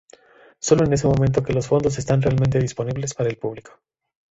[0.59, 3.79] Sólo en ese momento que los fondos están realmente disponibles para el público.